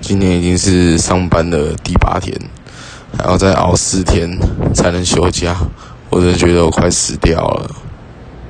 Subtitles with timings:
[0.00, 2.38] 今年已经是上班的第八天，
[3.18, 4.38] 还要再熬四天
[4.74, 5.56] 才能休假，
[6.10, 7.70] 我真的觉得我快死掉了。